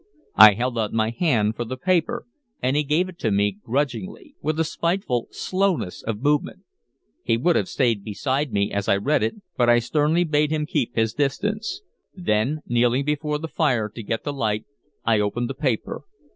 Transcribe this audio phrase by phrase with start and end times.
[0.35, 2.25] I held out my hand for the paper,
[2.59, 6.63] and he gave it to me grudgingly, with a spiteful slowness of movement.
[7.23, 10.65] He would have stayed beside me as I read it, but I sternly bade him
[10.65, 11.83] keep his distance;
[12.15, 14.65] then kneeling before the fire to get the light,
[15.05, 16.01] I opened the paper.